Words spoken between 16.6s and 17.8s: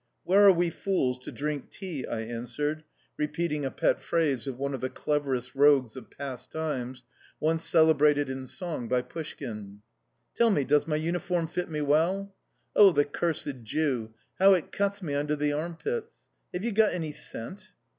you got any scent?"